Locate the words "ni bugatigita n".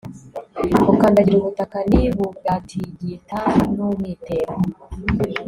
1.89-3.77